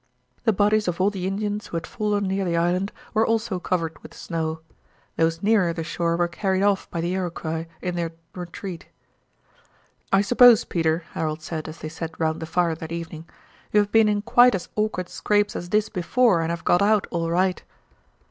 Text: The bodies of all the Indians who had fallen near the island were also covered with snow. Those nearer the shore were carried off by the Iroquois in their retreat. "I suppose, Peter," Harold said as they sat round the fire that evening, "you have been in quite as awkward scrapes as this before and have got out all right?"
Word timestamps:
The 0.45 0.51
bodies 0.51 0.87
of 0.87 0.99
all 0.99 1.11
the 1.11 1.27
Indians 1.27 1.67
who 1.67 1.77
had 1.77 1.85
fallen 1.85 2.27
near 2.27 2.43
the 2.43 2.57
island 2.57 2.91
were 3.13 3.23
also 3.23 3.59
covered 3.59 4.01
with 4.01 4.15
snow. 4.15 4.61
Those 5.15 5.43
nearer 5.43 5.73
the 5.73 5.83
shore 5.83 6.17
were 6.17 6.27
carried 6.27 6.63
off 6.63 6.89
by 6.89 7.01
the 7.01 7.13
Iroquois 7.13 7.67
in 7.83 7.93
their 7.95 8.13
retreat. 8.33 8.87
"I 10.11 10.21
suppose, 10.21 10.65
Peter," 10.65 11.03
Harold 11.11 11.43
said 11.43 11.67
as 11.69 11.77
they 11.77 11.89
sat 11.89 12.19
round 12.19 12.39
the 12.39 12.47
fire 12.47 12.73
that 12.73 12.91
evening, 12.91 13.29
"you 13.71 13.79
have 13.79 13.91
been 13.91 14.09
in 14.09 14.23
quite 14.23 14.55
as 14.55 14.69
awkward 14.75 15.07
scrapes 15.07 15.55
as 15.55 15.69
this 15.69 15.87
before 15.87 16.41
and 16.41 16.49
have 16.49 16.65
got 16.65 16.81
out 16.81 17.05
all 17.11 17.29
right?" 17.29 17.61